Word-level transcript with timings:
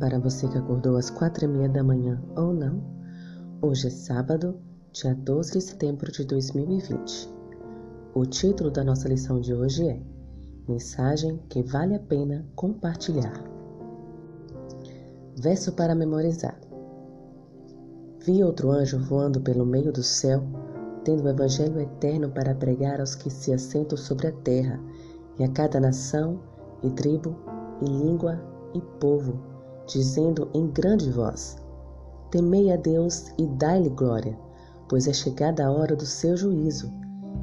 para 0.00 0.18
você 0.18 0.48
que 0.48 0.56
acordou 0.56 0.96
às 0.96 1.10
quatro 1.10 1.44
e 1.44 1.48
meia 1.48 1.68
da 1.68 1.84
manhã 1.84 2.20
ou 2.34 2.54
não. 2.54 2.82
Hoje 3.60 3.88
é 3.88 3.90
sábado, 3.90 4.58
dia 4.92 5.14
12 5.14 5.52
de 5.52 5.60
setembro 5.60 6.10
de 6.10 6.24
2020. 6.24 7.28
O 8.14 8.24
título 8.24 8.70
da 8.70 8.82
nossa 8.82 9.06
lição 9.06 9.38
de 9.38 9.54
hoje 9.54 9.86
é 9.86 10.00
Mensagem 10.66 11.38
que 11.50 11.62
vale 11.62 11.94
a 11.94 12.00
pena 12.00 12.46
compartilhar. 12.56 13.44
Verso 15.36 15.72
para 15.72 15.94
memorizar. 15.94 16.58
Vi 18.24 18.42
outro 18.42 18.70
anjo 18.70 18.98
voando 18.98 19.40
pelo 19.42 19.66
meio 19.66 19.92
do 19.92 20.02
céu, 20.02 20.42
tendo 21.04 21.24
o 21.24 21.28
evangelho 21.28 21.78
eterno 21.78 22.30
para 22.30 22.54
pregar 22.54 23.00
aos 23.00 23.14
que 23.14 23.28
se 23.28 23.52
assentam 23.52 23.98
sobre 23.98 24.28
a 24.28 24.32
terra, 24.32 24.80
e 25.38 25.44
a 25.44 25.48
cada 25.48 25.78
nação, 25.78 26.40
e 26.82 26.90
tribo, 26.90 27.36
e 27.82 27.84
língua, 27.84 28.40
e 28.74 28.80
povo 28.98 29.49
dizendo 29.92 30.48
em 30.54 30.66
grande 30.68 31.10
voz: 31.10 31.56
Temei 32.30 32.72
a 32.72 32.76
Deus 32.76 33.32
e 33.38 33.46
dai-lhe 33.46 33.90
glória, 33.90 34.38
pois 34.88 35.06
é 35.06 35.12
chegada 35.12 35.66
a 35.66 35.70
hora 35.70 35.96
do 35.96 36.06
seu 36.06 36.36
juízo, 36.36 36.90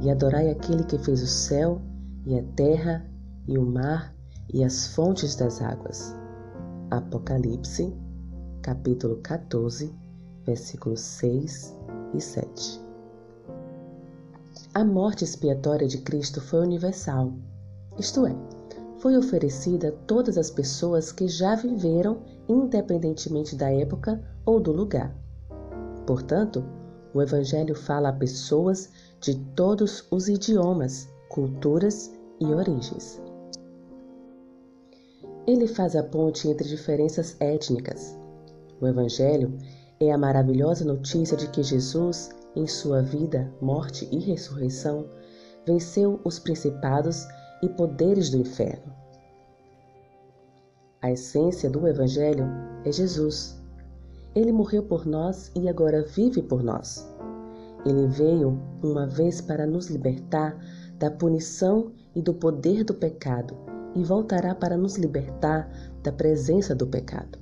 e 0.00 0.10
adorai 0.10 0.50
aquele 0.50 0.84
que 0.84 0.98
fez 0.98 1.22
o 1.22 1.26
céu, 1.26 1.80
e 2.24 2.38
a 2.38 2.42
terra, 2.54 3.06
e 3.46 3.58
o 3.58 3.64
mar, 3.64 4.14
e 4.52 4.64
as 4.64 4.88
fontes 4.88 5.34
das 5.34 5.60
águas. 5.60 6.14
Apocalipse, 6.90 7.94
capítulo 8.62 9.16
14, 9.22 9.94
versículos 10.44 11.00
6 11.00 11.76
e 12.14 12.20
7. 12.20 12.80
A 14.74 14.84
morte 14.84 15.24
expiatória 15.24 15.86
de 15.86 15.98
Cristo 15.98 16.40
foi 16.40 16.60
universal, 16.60 17.32
isto 17.98 18.26
é, 18.26 18.34
foi 19.00 19.16
oferecida 19.16 19.88
a 19.88 19.92
todas 20.06 20.36
as 20.36 20.50
pessoas 20.50 21.10
que 21.10 21.26
já 21.26 21.54
viveram, 21.54 22.22
independentemente 22.48 23.56
da 23.56 23.70
época 23.70 24.22
ou 24.44 24.60
do 24.60 24.72
lugar. 24.72 25.14
Portanto, 26.06 26.62
o 27.14 27.20
Evangelho 27.20 27.74
fala 27.74 28.10
a 28.10 28.12
pessoas 28.12 28.90
de 29.20 29.36
todos 29.56 30.06
os 30.10 30.28
idiomas, 30.28 31.08
culturas 31.28 32.12
e 32.38 32.44
origens. 32.46 33.20
Ele 35.46 35.66
faz 35.66 35.96
a 35.96 36.02
ponte 36.02 36.48
entre 36.48 36.68
diferenças 36.68 37.36
étnicas. 37.40 38.16
O 38.80 38.86
Evangelho 38.86 39.56
é 39.98 40.12
a 40.12 40.18
maravilhosa 40.18 40.84
notícia 40.84 41.36
de 41.36 41.48
que 41.48 41.62
Jesus, 41.62 42.30
em 42.54 42.66
sua 42.66 43.02
vida, 43.02 43.52
morte 43.60 44.06
e 44.12 44.18
ressurreição, 44.18 45.06
venceu 45.66 46.20
os 46.22 46.38
principados 46.38 47.26
e 47.62 47.68
poderes 47.68 48.30
do 48.30 48.38
inferno. 48.38 48.92
A 51.02 51.10
essência 51.10 51.70
do 51.70 51.86
Evangelho 51.88 52.44
é 52.84 52.92
Jesus. 52.92 53.58
Ele 54.34 54.52
morreu 54.52 54.82
por 54.82 55.06
nós 55.06 55.50
e 55.56 55.68
agora 55.68 56.02
vive 56.02 56.42
por 56.42 56.62
nós. 56.62 57.08
Ele 57.86 58.06
veio 58.06 58.60
uma 58.82 59.06
vez 59.06 59.40
para 59.40 59.66
nos 59.66 59.88
libertar 59.88 60.58
da 60.98 61.10
punição 61.10 61.92
e 62.14 62.20
do 62.20 62.34
poder 62.34 62.84
do 62.84 62.92
pecado 62.92 63.56
e 63.94 64.04
voltará 64.04 64.54
para 64.54 64.76
nos 64.76 64.96
libertar 64.96 65.70
da 66.02 66.12
presença 66.12 66.74
do 66.74 66.86
pecado. 66.86 67.38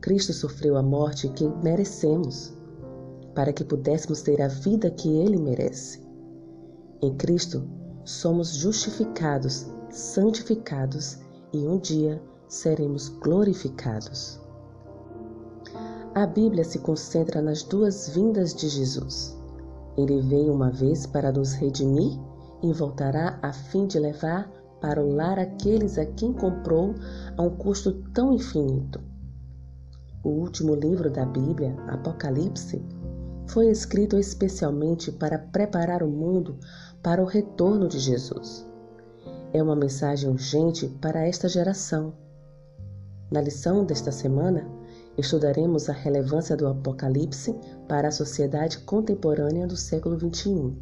Cristo 0.00 0.32
sofreu 0.32 0.76
a 0.76 0.82
morte 0.82 1.28
que 1.28 1.48
merecemos, 1.62 2.52
para 3.34 3.52
que 3.52 3.64
pudéssemos 3.64 4.20
ter 4.20 4.42
a 4.42 4.48
vida 4.48 4.90
que 4.90 5.08
ele 5.08 5.38
merece. 5.38 6.02
Em 7.00 7.14
Cristo, 7.16 7.66
somos 8.04 8.54
justificados, 8.54 9.66
santificados 9.90 11.18
e 11.52 11.58
um 11.66 11.78
dia 11.78 12.22
seremos 12.48 13.08
glorificados. 13.08 14.40
A 16.14 16.26
Bíblia 16.26 16.64
se 16.64 16.78
concentra 16.78 17.40
nas 17.40 17.62
duas 17.62 18.08
vindas 18.10 18.54
de 18.54 18.68
Jesus. 18.68 19.38
Ele 19.96 20.20
veio 20.20 20.52
uma 20.52 20.70
vez 20.70 21.06
para 21.06 21.32
nos 21.32 21.52
redimir 21.52 22.18
e 22.62 22.72
voltará 22.72 23.38
a 23.42 23.52
fim 23.52 23.86
de 23.86 23.98
levar 23.98 24.50
para 24.80 25.02
o 25.02 25.14
lar 25.14 25.38
aqueles 25.38 25.96
a 25.96 26.04
quem 26.04 26.32
comprou 26.32 26.94
a 27.36 27.42
um 27.42 27.50
custo 27.50 27.92
tão 28.12 28.32
infinito. 28.32 29.00
O 30.22 30.28
último 30.28 30.74
livro 30.74 31.10
da 31.10 31.24
Bíblia, 31.24 31.74
Apocalipse, 31.88 32.84
foi 33.46 33.68
escrito 33.68 34.18
especialmente 34.18 35.10
para 35.12 35.38
preparar 35.38 36.02
o 36.02 36.08
mundo 36.08 36.58
para 37.02 37.22
o 37.22 37.26
retorno 37.26 37.88
de 37.88 37.98
Jesus. 37.98 38.66
É 39.52 39.62
uma 39.62 39.76
mensagem 39.76 40.30
urgente 40.30 40.88
para 41.00 41.26
esta 41.26 41.48
geração. 41.48 42.14
Na 43.30 43.40
lição 43.40 43.84
desta 43.84 44.12
semana, 44.12 44.66
estudaremos 45.16 45.88
a 45.88 45.92
relevância 45.92 46.56
do 46.56 46.66
Apocalipse 46.66 47.54
para 47.88 48.08
a 48.08 48.12
sociedade 48.12 48.78
contemporânea 48.78 49.66
do 49.66 49.76
século 49.76 50.18
XXI. 50.18 50.76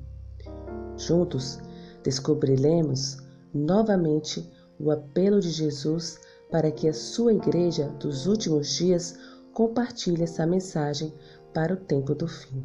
Juntos, 0.97 1.59
descobriremos 2.03 3.19
novamente 3.53 4.49
o 4.79 4.91
apelo 4.91 5.41
de 5.41 5.51
Jesus 5.51 6.19
para 6.51 6.71
que 6.71 6.89
a 6.89 6.95
sua 6.95 7.33
igreja 7.33 7.89
dos 7.99 8.27
últimos 8.27 8.75
dias 8.75 9.17
compartilhe 9.53 10.23
essa 10.23 10.47
mensagem 10.47 11.13
para 11.53 11.75
o 11.75 11.77
tempo 11.77 12.15
do 12.15 12.27
fim. 12.27 12.65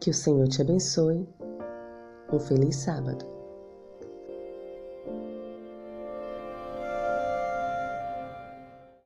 Que 0.00 0.10
o 0.10 0.14
Senhor 0.14 0.46
te 0.48 0.60
abençoe 0.60 1.26
um 2.32 2.38
feliz 2.38 2.76
sábado. 2.76 3.33